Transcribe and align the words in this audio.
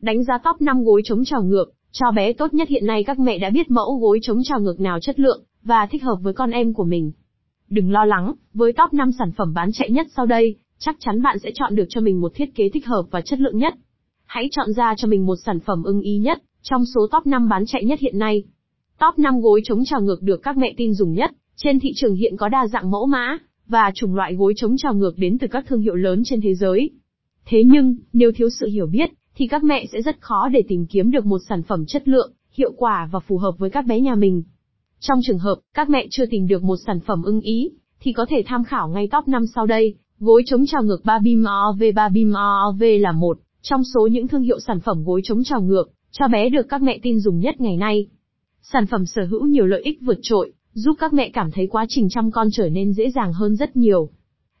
Đánh 0.00 0.24
giá 0.24 0.38
top 0.38 0.60
5 0.60 0.84
gối 0.84 1.02
chống 1.04 1.24
trào 1.24 1.42
ngược, 1.42 1.72
cho 1.92 2.10
bé 2.10 2.32
tốt 2.32 2.54
nhất 2.54 2.68
hiện 2.68 2.86
nay 2.86 3.04
các 3.04 3.18
mẹ 3.18 3.38
đã 3.38 3.50
biết 3.50 3.70
mẫu 3.70 3.98
gối 3.98 4.18
chống 4.22 4.40
trào 4.44 4.60
ngược 4.60 4.80
nào 4.80 5.00
chất 5.00 5.20
lượng, 5.20 5.44
và 5.62 5.86
thích 5.90 6.02
hợp 6.02 6.16
với 6.22 6.32
con 6.32 6.50
em 6.50 6.74
của 6.74 6.84
mình. 6.84 7.12
Đừng 7.68 7.92
lo 7.92 8.04
lắng, 8.04 8.34
với 8.54 8.72
top 8.72 8.92
5 8.92 9.12
sản 9.18 9.32
phẩm 9.36 9.54
bán 9.54 9.72
chạy 9.72 9.90
nhất 9.90 10.06
sau 10.16 10.26
đây, 10.26 10.56
chắc 10.78 10.96
chắn 11.00 11.22
bạn 11.22 11.38
sẽ 11.38 11.50
chọn 11.54 11.74
được 11.74 11.84
cho 11.88 12.00
mình 12.00 12.20
một 12.20 12.32
thiết 12.34 12.54
kế 12.54 12.68
thích 12.68 12.86
hợp 12.86 13.02
và 13.10 13.20
chất 13.20 13.40
lượng 13.40 13.58
nhất. 13.58 13.74
Hãy 14.26 14.48
chọn 14.50 14.72
ra 14.72 14.94
cho 14.96 15.08
mình 15.08 15.26
một 15.26 15.36
sản 15.46 15.60
phẩm 15.60 15.82
ưng 15.82 16.00
ý 16.00 16.18
nhất, 16.18 16.42
trong 16.62 16.84
số 16.94 17.06
top 17.12 17.26
5 17.26 17.48
bán 17.48 17.66
chạy 17.66 17.84
nhất 17.84 18.00
hiện 18.00 18.18
nay. 18.18 18.44
Top 19.00 19.18
5 19.18 19.40
gối 19.40 19.60
chống 19.64 19.84
trào 19.84 20.00
ngược 20.00 20.22
được 20.22 20.42
các 20.42 20.56
mẹ 20.56 20.74
tin 20.76 20.94
dùng 20.94 21.12
nhất, 21.12 21.30
trên 21.56 21.80
thị 21.80 21.92
trường 21.96 22.14
hiện 22.14 22.36
có 22.36 22.48
đa 22.48 22.66
dạng 22.66 22.90
mẫu 22.90 23.06
mã, 23.06 23.38
và 23.66 23.90
chủng 23.94 24.14
loại 24.14 24.34
gối 24.34 24.52
chống 24.56 24.76
trào 24.76 24.94
ngược 24.94 25.18
đến 25.18 25.38
từ 25.38 25.46
các 25.46 25.64
thương 25.68 25.80
hiệu 25.80 25.94
lớn 25.94 26.22
trên 26.24 26.40
thế 26.40 26.54
giới. 26.54 26.90
Thế 27.46 27.62
nhưng, 27.66 27.96
nếu 28.12 28.32
thiếu 28.32 28.48
sự 28.60 28.66
hiểu 28.66 28.86
biết, 28.86 29.10
thì 29.40 29.46
các 29.46 29.64
mẹ 29.64 29.86
sẽ 29.92 30.02
rất 30.02 30.20
khó 30.20 30.48
để 30.48 30.62
tìm 30.68 30.86
kiếm 30.86 31.10
được 31.10 31.26
một 31.26 31.38
sản 31.48 31.62
phẩm 31.62 31.84
chất 31.86 32.08
lượng, 32.08 32.32
hiệu 32.52 32.72
quả 32.76 33.08
và 33.12 33.20
phù 33.20 33.38
hợp 33.38 33.52
với 33.58 33.70
các 33.70 33.86
bé 33.86 34.00
nhà 34.00 34.14
mình. 34.14 34.42
Trong 35.00 35.20
trường 35.22 35.38
hợp, 35.38 35.54
các 35.74 35.90
mẹ 35.90 36.06
chưa 36.10 36.26
tìm 36.26 36.46
được 36.46 36.62
một 36.62 36.76
sản 36.86 37.00
phẩm 37.00 37.22
ưng 37.22 37.40
ý, 37.40 37.70
thì 38.00 38.12
có 38.12 38.26
thể 38.28 38.42
tham 38.46 38.64
khảo 38.64 38.88
ngay 38.88 39.08
top 39.12 39.28
5 39.28 39.46
sau 39.46 39.66
đây. 39.66 39.94
Gối 40.18 40.42
chống 40.46 40.66
trào 40.66 40.82
ngược 40.82 41.04
Babim 41.04 41.44
OV 41.68 41.82
Babim 41.94 42.32
OV 42.68 42.82
là 43.00 43.12
một 43.12 43.38
trong 43.62 43.82
số 43.94 44.06
những 44.06 44.28
thương 44.28 44.42
hiệu 44.42 44.60
sản 44.60 44.80
phẩm 44.80 45.04
gối 45.04 45.20
chống 45.24 45.44
trào 45.44 45.62
ngược 45.62 45.90
cho 46.10 46.28
bé 46.28 46.48
được 46.48 46.68
các 46.68 46.82
mẹ 46.82 46.98
tin 47.02 47.20
dùng 47.20 47.38
nhất 47.38 47.60
ngày 47.60 47.76
nay. 47.76 48.06
Sản 48.62 48.86
phẩm 48.86 49.06
sở 49.06 49.22
hữu 49.30 49.46
nhiều 49.46 49.66
lợi 49.66 49.82
ích 49.82 49.98
vượt 50.00 50.18
trội, 50.22 50.52
giúp 50.72 50.96
các 51.00 51.12
mẹ 51.12 51.30
cảm 51.32 51.50
thấy 51.50 51.66
quá 51.66 51.86
trình 51.88 52.08
chăm 52.10 52.30
con 52.30 52.48
trở 52.52 52.68
nên 52.68 52.92
dễ 52.92 53.10
dàng 53.10 53.32
hơn 53.32 53.56
rất 53.56 53.76
nhiều. 53.76 54.10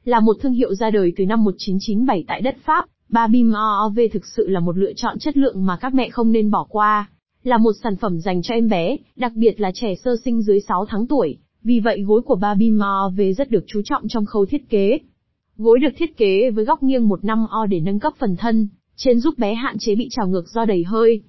Là 0.04 0.20
một 0.20 0.36
thương 0.40 0.52
hiệu 0.52 0.74
ra 0.74 0.90
đời 0.90 1.12
từ 1.16 1.26
năm 1.26 1.44
1997 1.44 2.24
tại 2.28 2.40
đất 2.40 2.56
Pháp, 2.64 2.84
Babim 3.10 3.52
OOV 3.52 4.00
thực 4.12 4.26
sự 4.26 4.48
là 4.48 4.60
một 4.60 4.76
lựa 4.76 4.92
chọn 4.96 5.18
chất 5.18 5.36
lượng 5.36 5.66
mà 5.66 5.76
các 5.76 5.94
mẹ 5.94 6.08
không 6.10 6.32
nên 6.32 6.50
bỏ 6.50 6.66
qua. 6.68 7.10
Là 7.42 7.58
một 7.58 7.72
sản 7.82 7.96
phẩm 7.96 8.20
dành 8.20 8.42
cho 8.42 8.54
em 8.54 8.68
bé, 8.68 8.96
đặc 9.16 9.32
biệt 9.34 9.60
là 9.60 9.70
trẻ 9.74 9.94
sơ 9.94 10.16
sinh 10.24 10.42
dưới 10.42 10.60
6 10.60 10.86
tháng 10.88 11.06
tuổi, 11.06 11.38
vì 11.62 11.80
vậy 11.80 12.02
gối 12.02 12.22
của 12.22 12.34
Babim 12.34 12.78
OOV 12.78 13.20
rất 13.36 13.50
được 13.50 13.64
chú 13.66 13.80
trọng 13.84 14.08
trong 14.08 14.26
khâu 14.26 14.46
thiết 14.46 14.68
kế. 14.68 14.98
Gối 15.56 15.78
được 15.78 15.88
thiết 15.96 16.16
kế 16.16 16.50
với 16.50 16.64
góc 16.64 16.82
nghiêng 16.82 17.08
1 17.08 17.24
năm 17.24 17.46
o 17.50 17.66
để 17.66 17.80
nâng 17.80 17.98
cấp 17.98 18.12
phần 18.18 18.36
thân, 18.36 18.68
trên 18.96 19.20
giúp 19.20 19.38
bé 19.38 19.54
hạn 19.54 19.76
chế 19.78 19.94
bị 19.94 20.08
trào 20.10 20.28
ngược 20.28 20.48
do 20.48 20.64
đầy 20.64 20.84
hơi. 20.84 21.22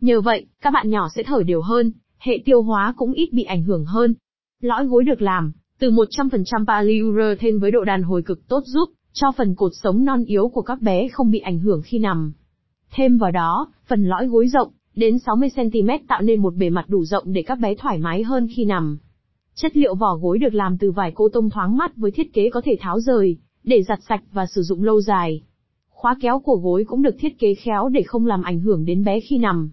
Nhờ 0.00 0.20
vậy, 0.20 0.46
các 0.60 0.70
bạn 0.70 0.90
nhỏ 0.90 1.08
sẽ 1.14 1.22
thở 1.22 1.42
đều 1.42 1.60
hơn, 1.60 1.92
hệ 2.18 2.38
tiêu 2.44 2.62
hóa 2.62 2.94
cũng 2.96 3.12
ít 3.12 3.32
bị 3.32 3.42
ảnh 3.42 3.62
hưởng 3.62 3.84
hơn. 3.84 4.14
Lõi 4.60 4.86
gối 4.86 5.04
được 5.04 5.22
làm 5.22 5.52
từ 5.78 5.90
100% 5.90 6.64
polyurethane 6.66 7.58
với 7.60 7.70
độ 7.70 7.84
đàn 7.84 8.02
hồi 8.02 8.22
cực 8.22 8.48
tốt 8.48 8.62
giúp 8.66 8.88
cho 9.12 9.32
phần 9.36 9.54
cột 9.54 9.72
sống 9.82 10.04
non 10.04 10.24
yếu 10.24 10.48
của 10.48 10.62
các 10.62 10.82
bé 10.82 11.08
không 11.08 11.30
bị 11.30 11.38
ảnh 11.38 11.58
hưởng 11.58 11.82
khi 11.84 11.98
nằm. 11.98 12.32
Thêm 12.90 13.18
vào 13.18 13.30
đó, 13.30 13.72
phần 13.86 14.04
lõi 14.04 14.26
gối 14.26 14.48
rộng, 14.48 14.68
đến 14.94 15.16
60cm 15.16 15.98
tạo 16.08 16.22
nên 16.22 16.42
một 16.42 16.54
bề 16.54 16.70
mặt 16.70 16.84
đủ 16.88 17.04
rộng 17.04 17.32
để 17.32 17.42
các 17.42 17.58
bé 17.58 17.74
thoải 17.74 17.98
mái 17.98 18.22
hơn 18.22 18.48
khi 18.56 18.64
nằm. 18.64 18.98
Chất 19.54 19.76
liệu 19.76 19.94
vỏ 19.94 20.16
gối 20.16 20.38
được 20.38 20.54
làm 20.54 20.78
từ 20.78 20.90
vải 20.90 21.12
cô 21.14 21.28
tông 21.28 21.50
thoáng 21.50 21.76
mát 21.76 21.96
với 21.96 22.10
thiết 22.10 22.32
kế 22.32 22.50
có 22.50 22.60
thể 22.64 22.76
tháo 22.80 23.00
rời, 23.00 23.36
để 23.64 23.82
giặt 23.82 23.98
sạch 24.08 24.22
và 24.32 24.46
sử 24.46 24.62
dụng 24.62 24.82
lâu 24.82 25.00
dài. 25.00 25.42
Khóa 25.90 26.16
kéo 26.20 26.38
của 26.38 26.56
gối 26.56 26.84
cũng 26.88 27.02
được 27.02 27.16
thiết 27.18 27.38
kế 27.38 27.54
khéo 27.54 27.88
để 27.88 28.02
không 28.02 28.26
làm 28.26 28.42
ảnh 28.42 28.60
hưởng 28.60 28.84
đến 28.84 29.04
bé 29.04 29.20
khi 29.20 29.38
nằm. 29.38 29.70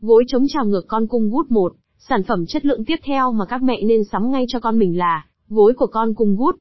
Gối 0.00 0.24
chống 0.28 0.44
trào 0.48 0.64
ngược 0.64 0.84
con 0.88 1.06
cung 1.06 1.30
gút 1.30 1.50
1, 1.50 1.72
sản 1.98 2.22
phẩm 2.22 2.46
chất 2.46 2.64
lượng 2.64 2.84
tiếp 2.84 2.96
theo 3.04 3.32
mà 3.32 3.44
các 3.44 3.62
mẹ 3.62 3.82
nên 3.86 4.04
sắm 4.04 4.30
ngay 4.30 4.44
cho 4.48 4.60
con 4.60 4.78
mình 4.78 4.98
là 4.98 5.26
gối 5.48 5.74
của 5.76 5.86
con 5.86 6.14
cung 6.14 6.36
gút. 6.36 6.56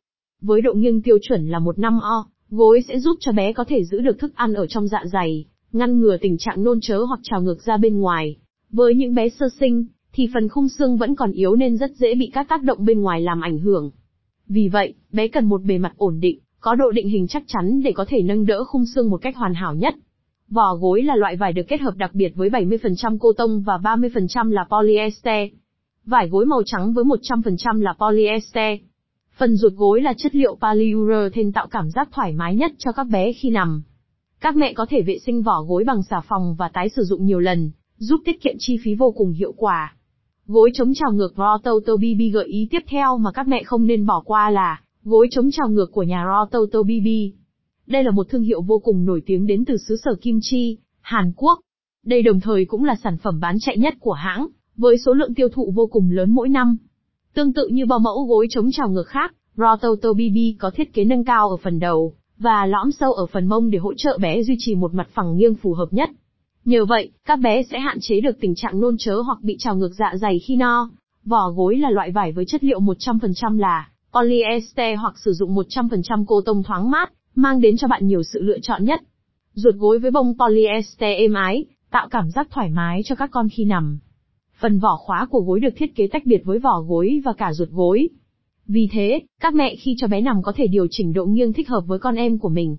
Với 0.46 0.62
độ 0.62 0.74
nghiêng 0.74 1.02
tiêu 1.02 1.18
chuẩn 1.22 1.48
là 1.48 1.60
một 1.60 1.80
năm 1.80 2.00
o, 2.00 2.26
gối 2.50 2.82
sẽ 2.88 3.00
giúp 3.00 3.18
cho 3.20 3.32
bé 3.32 3.54
có 3.54 3.64
thể 3.68 3.84
giữ 3.84 4.02
được 4.02 4.20
thức 4.20 4.36
ăn 4.36 4.54
ở 4.54 4.68
trong 4.68 4.88
dạ 4.88 5.04
dày, 5.12 5.46
ngăn 5.72 6.00
ngừa 6.00 6.18
tình 6.22 6.38
trạng 6.38 6.64
nôn 6.64 6.80
chớ 6.82 7.00
hoặc 7.00 7.20
trào 7.24 7.42
ngược 7.42 7.62
ra 7.62 7.78
bên 7.78 8.00
ngoài. 8.00 8.36
Với 8.72 8.96
những 8.96 9.16
bé 9.16 9.30
sơ 9.30 9.46
sinh, 9.60 9.86
thì 10.14 10.30
phần 10.34 10.50
khung 10.50 10.70
xương 10.70 10.98
vẫn 10.98 11.16
còn 11.16 11.32
yếu 11.32 11.56
nên 11.56 11.78
rất 11.78 11.92
dễ 11.96 12.16
bị 12.16 12.30
các 12.34 12.50
tác 12.50 12.64
động 12.64 12.86
bên 12.86 13.02
ngoài 13.02 13.22
làm 13.22 13.42
ảnh 13.42 13.60
hưởng. 13.60 13.92
Vì 14.48 14.68
vậy, 14.68 14.94
bé 15.12 15.28
cần 15.28 15.46
một 15.46 15.62
bề 15.64 15.78
mặt 15.78 15.94
ổn 15.98 16.20
định, 16.20 16.40
có 16.60 16.76
độ 16.76 16.92
định 16.92 17.10
hình 17.10 17.28
chắc 17.28 17.44
chắn 17.48 17.82
để 17.84 17.92
có 17.92 18.06
thể 18.08 18.22
nâng 18.22 18.46
đỡ 18.46 18.64
khung 18.64 18.86
xương 18.86 19.10
một 19.10 19.18
cách 19.18 19.36
hoàn 19.36 19.54
hảo 19.54 19.76
nhất. 19.76 19.96
Vỏ 20.50 20.76
gối 20.76 21.04
là 21.04 21.16
loại 21.16 21.36
vải 21.36 21.54
được 21.54 21.68
kết 21.68 21.82
hợp 21.82 21.96
đặc 21.98 22.12
biệt 22.14 22.36
với 22.36 22.50
70% 22.50 23.18
cô 23.20 23.34
tông 23.34 23.62
và 23.62 23.78
30% 23.78 24.52
là 24.52 24.66
polyester. 24.70 25.50
Vải 26.06 26.30
gối 26.30 26.46
màu 26.46 26.62
trắng 26.66 26.94
với 26.94 27.04
100% 27.04 27.82
là 27.82 27.94
polyester. 27.94 28.80
Phần 29.38 29.56
ruột 29.56 29.74
gối 29.74 30.02
là 30.02 30.14
chất 30.18 30.36
liệu 30.36 30.56
polyurethane 30.56 31.52
tạo 31.54 31.68
cảm 31.72 31.90
giác 31.90 32.10
thoải 32.12 32.34
mái 32.34 32.56
nhất 32.56 32.72
cho 32.78 32.92
các 32.92 33.04
bé 33.04 33.34
khi 33.34 33.50
nằm. 33.50 33.84
Các 34.42 34.56
mẹ 34.56 34.74
có 34.74 34.86
thể 34.90 35.02
vệ 35.02 35.18
sinh 35.26 35.42
vỏ 35.42 35.62
gối 35.62 35.84
bằng 35.84 36.04
xà 36.10 36.22
phòng 36.28 36.56
và 36.58 36.70
tái 36.74 36.90
sử 36.90 37.04
dụng 37.04 37.26
nhiều 37.26 37.40
lần, 37.40 37.72
giúp 37.98 38.22
tiết 38.26 38.42
kiệm 38.42 38.56
chi 38.60 38.78
phí 38.84 38.96
vô 38.96 39.12
cùng 39.12 39.32
hiệu 39.32 39.54
quả. 39.58 39.96
Gối 40.48 40.72
chống 40.74 40.94
trào 40.94 41.12
ngược 41.14 41.34
Rototo 41.38 41.96
BB 41.96 42.34
gợi 42.34 42.46
ý 42.46 42.68
tiếp 42.72 42.84
theo 42.88 43.18
mà 43.18 43.32
các 43.32 43.48
mẹ 43.48 43.64
không 43.64 43.88
nên 43.88 44.06
bỏ 44.06 44.22
qua 44.26 44.50
là 44.50 44.82
gối 45.04 45.28
chống 45.32 45.52
trào 45.52 45.70
ngược 45.70 45.92
của 45.92 46.04
nhà 46.04 46.26
Rototo 46.26 46.84
BB. 46.84 47.08
Đây 47.88 48.04
là 48.04 48.12
một 48.12 48.30
thương 48.30 48.44
hiệu 48.44 48.62
vô 48.62 48.80
cùng 48.80 49.06
nổi 49.06 49.22
tiếng 49.26 49.48
đến 49.48 49.66
từ 49.66 49.78
xứ 49.78 49.96
sở 50.04 50.16
Kim 50.22 50.40
Chi, 50.42 50.78
Hàn 51.02 51.32
Quốc. 51.36 51.60
Đây 52.06 52.22
đồng 52.22 52.40
thời 52.40 52.66
cũng 52.66 52.84
là 52.84 52.96
sản 53.04 53.18
phẩm 53.18 53.40
bán 53.40 53.56
chạy 53.60 53.78
nhất 53.78 53.94
của 54.00 54.14
hãng, 54.14 54.48
với 54.78 54.98
số 54.98 55.14
lượng 55.14 55.34
tiêu 55.34 55.50
thụ 55.50 55.72
vô 55.76 55.88
cùng 55.88 56.10
lớn 56.10 56.32
mỗi 56.32 56.50
năm. 56.50 56.78
Tương 57.34 57.54
tự 57.54 57.68
như 57.68 57.86
bao 57.86 58.00
mẫu 58.00 58.26
gối 58.26 58.48
chống 58.50 58.72
trào 58.72 58.90
ngược 58.90 59.08
khác, 59.08 59.34
Rototo 59.56 60.14
BB 60.14 60.38
có 60.60 60.72
thiết 60.76 60.94
kế 60.94 61.06
nâng 61.06 61.24
cao 61.24 61.50
ở 61.50 61.58
phần 61.58 61.80
đầu, 61.80 62.14
và 62.38 62.66
lõm 62.66 62.92
sâu 62.92 63.14
ở 63.14 63.26
phần 63.26 63.48
mông 63.48 63.70
để 63.70 63.80
hỗ 63.80 63.94
trợ 63.94 64.18
bé 64.22 64.44
duy 64.44 64.56
trì 64.60 64.76
một 64.76 64.94
mặt 64.94 65.08
phẳng 65.14 65.38
nghiêng 65.38 65.56
phù 65.56 65.74
hợp 65.74 65.88
nhất. 65.92 66.10
Nhờ 66.66 66.86
vậy, 66.86 67.12
các 67.26 67.40
bé 67.40 67.64
sẽ 67.64 67.80
hạn 67.80 67.98
chế 68.02 68.22
được 68.22 68.40
tình 68.42 68.56
trạng 68.56 68.80
nôn 68.80 68.96
chớ 69.00 69.16
hoặc 69.16 69.38
bị 69.42 69.56
trào 69.60 69.76
ngược 69.76 69.92
dạ 70.00 70.14
dày 70.16 70.40
khi 70.40 70.56
no. 70.56 70.90
Vỏ 71.26 71.50
gối 71.50 71.78
là 71.78 71.90
loại 71.90 72.12
vải 72.12 72.32
với 72.32 72.46
chất 72.46 72.64
liệu 72.64 72.80
100% 72.80 73.60
là 73.60 73.90
polyester 74.14 75.00
hoặc 75.00 75.14
sử 75.26 75.34
dụng 75.34 75.56
100% 75.56 76.26
cô 76.28 76.42
tông 76.42 76.64
thoáng 76.64 76.92
mát, 76.92 77.14
mang 77.36 77.62
đến 77.62 77.78
cho 77.78 77.88
bạn 77.88 78.08
nhiều 78.08 78.24
sự 78.24 78.42
lựa 78.42 78.60
chọn 78.60 78.86
nhất. 78.86 79.02
Ruột 79.54 79.76
gối 79.76 80.00
với 80.00 80.12
bông 80.12 80.34
polyester 80.38 81.18
êm 81.18 81.34
ái, 81.34 81.66
tạo 81.92 82.08
cảm 82.12 82.32
giác 82.32 82.48
thoải 82.52 82.70
mái 82.70 83.02
cho 83.06 83.16
các 83.16 83.32
con 83.32 83.48
khi 83.50 83.66
nằm. 83.66 84.00
Phần 84.60 84.80
vỏ 84.80 84.98
khóa 84.98 85.28
của 85.30 85.42
gối 85.42 85.60
được 85.60 85.74
thiết 85.76 85.96
kế 85.96 86.08
tách 86.08 86.26
biệt 86.26 86.42
với 86.46 86.60
vỏ 86.60 86.82
gối 86.82 87.22
và 87.26 87.34
cả 87.34 87.54
ruột 87.54 87.70
gối. 87.70 88.10
Vì 88.68 88.88
thế, 88.92 89.22
các 89.42 89.54
mẹ 89.54 89.76
khi 89.76 89.96
cho 89.98 90.08
bé 90.08 90.22
nằm 90.22 90.44
có 90.44 90.54
thể 90.56 90.68
điều 90.68 90.88
chỉnh 90.90 91.14
độ 91.14 91.26
nghiêng 91.26 91.54
thích 91.54 91.70
hợp 91.70 91.84
với 91.88 92.00
con 92.00 92.16
em 92.16 92.40
của 92.40 92.50
mình. 92.50 92.78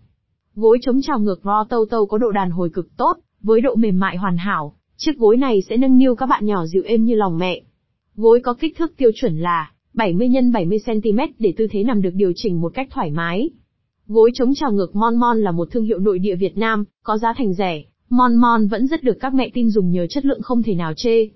Gối 0.55 0.79
chống 0.83 1.01
trào 1.03 1.19
ngược 1.19 1.41
Rototo 1.45 2.05
có 2.05 2.19
độ 2.19 2.31
đàn 2.31 2.51
hồi 2.51 2.71
cực 2.71 2.97
tốt, 2.97 3.17
với 3.43 3.61
độ 3.61 3.75
mềm 3.75 3.99
mại 3.99 4.17
hoàn 4.17 4.37
hảo, 4.37 4.75
chiếc 4.97 5.19
gối 5.19 5.37
này 5.37 5.63
sẽ 5.63 5.77
nâng 5.77 5.99
niu 5.99 6.15
các 6.15 6.27
bạn 6.27 6.47
nhỏ 6.47 6.67
dịu 6.67 6.83
êm 6.87 7.05
như 7.05 7.15
lòng 7.15 7.39
mẹ. 7.39 7.63
Gối 8.17 8.41
có 8.41 8.55
kích 8.55 8.77
thước 8.79 8.97
tiêu 8.97 9.11
chuẩn 9.15 9.39
là 9.39 9.71
70 9.95 10.29
x 10.33 10.55
70 10.55 10.79
cm 10.87 11.21
để 11.39 11.55
tư 11.57 11.67
thế 11.71 11.85
nằm 11.85 12.03
được 12.03 12.15
điều 12.15 12.33
chỉnh 12.37 12.61
một 12.61 12.75
cách 12.75 12.89
thoải 12.91 13.11
mái. 13.11 13.51
Gối 14.07 14.31
chống 14.35 14.55
trào 14.55 14.73
ngược 14.73 14.97
Mon 14.97 15.17
Mon 15.17 15.39
là 15.39 15.51
một 15.51 15.69
thương 15.71 15.85
hiệu 15.85 15.99
nội 15.99 16.19
địa 16.19 16.37
Việt 16.37 16.59
Nam, 16.59 16.85
có 17.03 17.19
giá 17.19 17.33
thành 17.37 17.55
rẻ. 17.55 17.83
Mon 18.11 18.37
Mon 18.37 18.67
vẫn 18.67 18.87
rất 18.87 19.03
được 19.03 19.17
các 19.21 19.35
mẹ 19.35 19.51
tin 19.55 19.71
dùng 19.71 19.91
nhờ 19.91 20.07
chất 20.07 20.25
lượng 20.25 20.43
không 20.43 20.63
thể 20.63 20.75
nào 20.75 20.93
chê. 20.97 21.29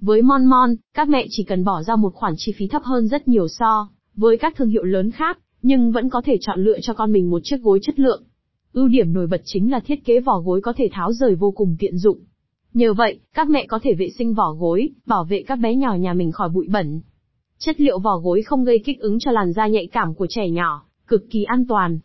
Với 0.00 0.22
Mon 0.22 0.44
Mon, 0.44 0.74
các 0.94 1.08
mẹ 1.08 1.26
chỉ 1.30 1.44
cần 1.44 1.64
bỏ 1.64 1.82
ra 1.82 1.96
một 1.96 2.14
khoản 2.14 2.34
chi 2.36 2.52
phí 2.56 2.68
thấp 2.68 2.82
hơn 2.84 3.08
rất 3.08 3.28
nhiều 3.28 3.48
so 3.48 3.88
với 4.14 4.38
các 4.38 4.56
thương 4.56 4.68
hiệu 4.68 4.84
lớn 4.84 5.10
khác, 5.10 5.38
nhưng 5.62 5.92
vẫn 5.92 6.10
có 6.10 6.22
thể 6.24 6.38
chọn 6.40 6.64
lựa 6.64 6.78
cho 6.82 6.92
con 6.94 7.12
mình 7.12 7.30
một 7.30 7.40
chiếc 7.44 7.62
gối 7.62 7.78
chất 7.82 7.98
lượng. 7.98 8.22
Ưu 8.72 8.88
điểm 8.88 9.12
nổi 9.12 9.26
bật 9.26 9.40
chính 9.44 9.70
là 9.70 9.80
thiết 9.80 10.04
kế 10.04 10.20
vỏ 10.20 10.40
gối 10.40 10.60
có 10.60 10.72
thể 10.76 10.88
tháo 10.92 11.12
rời 11.12 11.34
vô 11.34 11.50
cùng 11.50 11.76
tiện 11.78 11.98
dụng. 11.98 12.18
Nhờ 12.74 12.94
vậy, 12.94 13.20
các 13.34 13.48
mẹ 13.50 13.66
có 13.66 13.78
thể 13.82 13.94
vệ 13.94 14.10
sinh 14.18 14.34
vỏ 14.34 14.52
gối, 14.52 14.88
bảo 15.06 15.24
vệ 15.24 15.42
các 15.46 15.56
bé 15.56 15.74
nhỏ 15.74 15.94
nhà 15.94 16.12
mình 16.14 16.32
khỏi 16.32 16.48
bụi 16.48 16.66
bẩn. 16.70 17.00
Chất 17.58 17.80
liệu 17.80 17.98
vỏ 17.98 18.18
gối 18.18 18.42
không 18.42 18.64
gây 18.64 18.78
kích 18.84 19.00
ứng 19.00 19.18
cho 19.18 19.30
làn 19.30 19.52
da 19.52 19.66
nhạy 19.66 19.86
cảm 19.86 20.14
của 20.14 20.26
trẻ 20.30 20.48
nhỏ, 20.48 20.82
cực 21.06 21.30
kỳ 21.30 21.44
an 21.44 21.66
toàn. 21.66 21.98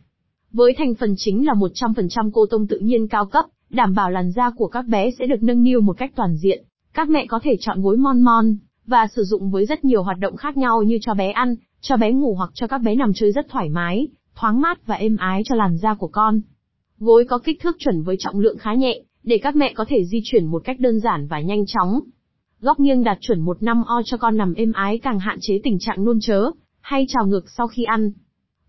Với 0.52 0.74
thành 0.78 0.96
phần 0.96 1.14
chính 1.18 1.46
là 1.46 1.54
100% 1.54 2.32
cô 2.34 2.46
tông 2.46 2.68
tự 2.68 2.80
nhiên 2.80 3.08
cao 3.08 3.26
cấp, 3.26 3.46
đảm 3.70 3.96
bảo 3.96 4.12
làn 4.12 4.32
da 4.32 4.50
của 4.50 4.68
các 4.68 4.86
bé 4.88 5.12
sẽ 5.20 5.26
được 5.26 5.44
nâng 5.44 5.64
niu 5.64 5.82
một 5.82 5.98
cách 5.98 6.12
toàn 6.16 6.36
diện. 6.38 6.66
Các 6.94 7.10
mẹ 7.10 7.26
có 7.26 7.40
thể 7.44 7.58
chọn 7.60 7.82
gối 7.82 7.98
mon 7.98 8.22
mon, 8.22 8.56
và 8.86 9.08
sử 9.16 9.24
dụng 9.24 9.52
với 9.52 9.66
rất 9.66 9.86
nhiều 9.86 10.04
hoạt 10.04 10.20
động 10.20 10.36
khác 10.36 10.58
nhau 10.58 10.84
như 10.84 10.98
cho 11.02 11.14
bé 11.14 11.32
ăn, 11.32 11.56
cho 11.82 11.98
bé 11.98 12.12
ngủ 12.12 12.36
hoặc 12.36 12.50
cho 12.54 12.68
các 12.68 12.78
bé 12.78 12.96
nằm 12.96 13.12
chơi 13.16 13.32
rất 13.32 13.50
thoải 13.50 13.70
mái, 13.70 14.08
thoáng 14.36 14.62
mát 14.62 14.88
và 14.88 14.96
êm 14.96 15.18
ái 15.18 15.42
cho 15.46 15.56
làn 15.56 15.78
da 15.78 15.94
của 15.94 16.08
con. 16.08 16.42
Gối 17.00 17.26
có 17.30 17.38
kích 17.38 17.62
thước 17.62 17.76
chuẩn 17.80 18.04
với 18.04 18.16
trọng 18.20 18.40
lượng 18.40 18.58
khá 18.58 18.74
nhẹ, 18.74 19.02
để 19.24 19.38
các 19.38 19.56
mẹ 19.56 19.74
có 19.76 19.86
thể 19.88 20.06
di 20.06 20.22
chuyển 20.24 20.46
một 20.46 20.62
cách 20.66 20.80
đơn 20.80 21.00
giản 21.00 21.28
và 21.28 21.40
nhanh 21.40 21.66
chóng. 21.66 22.00
Góc 22.62 22.80
nghiêng 22.80 23.04
đạt 23.04 23.18
chuẩn 23.22 23.40
một 23.40 23.64
năm 23.64 23.84
o 23.84 24.02
cho 24.06 24.18
con 24.18 24.38
nằm 24.38 24.54
êm 24.54 24.72
ái 24.72 24.98
càng 24.98 25.20
hạn 25.20 25.38
chế 25.42 25.60
tình 25.64 25.78
trạng 25.80 26.04
nôn 26.04 26.20
chớ, 26.22 26.52
hay 26.82 27.06
trào 27.10 27.28
ngược 27.28 27.50
sau 27.50 27.68
khi 27.68 27.84
ăn. 27.84 28.12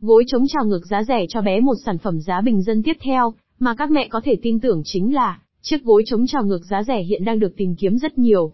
Gối 0.00 0.25
chống 0.27 0.44
trào 0.49 0.65
ngược 0.65 0.87
giá 0.87 1.03
rẻ 1.03 1.27
cho 1.29 1.41
bé 1.43 1.61
một 1.61 1.75
sản 1.87 1.99
phẩm 1.99 2.20
giá 2.20 2.41
bình 2.41 2.62
dân 2.62 2.82
tiếp 2.82 2.97
theo, 3.00 3.35
mà 3.59 3.75
các 3.75 3.91
mẹ 3.91 4.09
có 4.09 4.20
thể 4.25 4.37
tin 4.43 4.61
tưởng 4.61 4.82
chính 4.85 5.15
là, 5.15 5.38
chiếc 5.65 5.85
gối 5.85 6.03
chống 6.07 6.27
trào 6.27 6.45
ngược 6.45 6.65
giá 6.71 6.83
rẻ 6.83 7.03
hiện 7.03 7.25
đang 7.25 7.39
được 7.39 7.57
tìm 7.57 7.77
kiếm 7.77 7.99
rất 7.99 8.19
nhiều. 8.19 8.53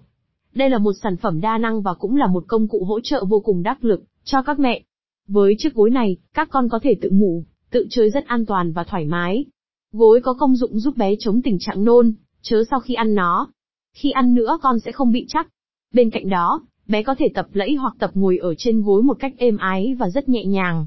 Đây 0.55 0.71
là 0.71 0.79
một 0.79 0.93
sản 1.03 1.17
phẩm 1.17 1.41
đa 1.41 1.59
năng 1.59 1.83
và 1.83 1.95
cũng 1.95 2.17
là 2.17 2.27
một 2.27 2.45
công 2.47 2.69
cụ 2.69 2.85
hỗ 2.85 3.01
trợ 3.01 3.25
vô 3.29 3.41
cùng 3.41 3.63
đắc 3.63 3.85
lực 3.85 4.03
cho 4.25 4.43
các 4.43 4.59
mẹ. 4.59 4.83
Với 5.29 5.55
chiếc 5.59 5.75
gối 5.75 5.91
này, 5.91 6.17
các 6.35 6.49
con 6.51 6.69
có 6.69 6.79
thể 6.83 6.95
tự 7.01 7.11
ngủ, 7.11 7.45
tự 7.71 7.87
chơi 7.91 8.11
rất 8.11 8.27
an 8.27 8.47
toàn 8.47 8.73
và 8.73 8.85
thoải 8.85 9.05
mái. 9.05 9.45
Gối 9.93 10.21
có 10.21 10.35
công 10.35 10.57
dụng 10.57 10.79
giúp 10.79 10.97
bé 10.97 11.15
chống 11.19 11.43
tình 11.43 11.59
trạng 11.61 11.85
nôn, 11.85 12.13
chớ 12.43 12.65
sau 12.71 12.81
khi 12.81 12.95
ăn 12.95 13.15
nó. 13.15 13.49
Khi 13.95 14.11
ăn 14.11 14.35
nữa 14.35 14.59
con 14.63 14.81
sẽ 14.81 14.93
không 14.93 15.13
bị 15.13 15.27
chắc. 15.29 15.49
Bên 15.95 16.11
cạnh 16.11 16.29
đó, 16.29 16.61
bé 16.89 17.03
có 17.03 17.15
thể 17.15 17.29
tập 17.35 17.47
lẫy 17.53 17.75
hoặc 17.75 17.95
tập 17.99 18.11
ngồi 18.15 18.39
ở 18.39 18.55
trên 18.55 18.83
gối 18.83 19.03
một 19.03 19.17
cách 19.21 19.35
êm 19.39 19.57
ái 19.57 19.95
và 19.99 20.11
rất 20.11 20.29
nhẹ 20.29 20.45
nhàng. 20.45 20.87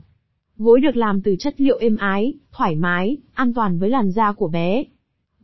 Gối 0.57 0.79
được 0.79 0.95
làm 0.95 1.21
từ 1.21 1.35
chất 1.39 1.61
liệu 1.61 1.77
êm 1.77 1.97
ái, 1.97 2.33
thoải 2.51 2.75
mái, 2.75 3.17
an 3.33 3.53
toàn 3.53 3.79
với 3.79 3.89
làn 3.89 4.11
da 4.11 4.31
của 4.31 4.47
bé. 4.47 4.83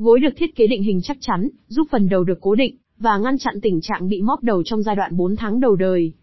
Gối 0.01 0.19
được 0.19 0.33
thiết 0.37 0.55
kế 0.55 0.67
định 0.67 0.83
hình 0.83 1.01
chắc 1.03 1.17
chắn, 1.21 1.49
giúp 1.67 1.87
phần 1.91 2.09
đầu 2.09 2.23
được 2.23 2.37
cố 2.41 2.55
định, 2.55 2.77
và 2.99 3.17
ngăn 3.17 3.37
chặn 3.37 3.61
tình 3.61 3.81
trạng 3.81 4.09
bị 4.09 4.21
móp 4.21 4.43
đầu 4.43 4.63
trong 4.63 4.83
giai 4.83 4.95
đoạn 4.95 5.17
4 5.17 5.35
tháng 5.35 5.59
đầu 5.59 5.75
đời. 5.75 6.13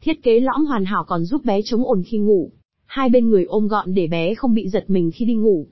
Thiết 0.00 0.22
kế 0.22 0.40
lõm 0.40 0.66
hoàn 0.66 0.84
hảo 0.84 1.04
còn 1.06 1.24
giúp 1.24 1.44
bé 1.44 1.60
chống 1.64 1.84
ổn 1.84 2.02
khi 2.06 2.18
ngủ. 2.18 2.50
Hai 2.86 3.08
bên 3.08 3.28
người 3.28 3.44
ôm 3.44 3.68
gọn 3.68 3.94
để 3.94 4.06
bé 4.06 4.34
không 4.34 4.54
bị 4.54 4.68
giật 4.68 4.84
mình 4.88 5.10
khi 5.14 5.24
đi 5.24 5.34
ngủ. 5.34 5.66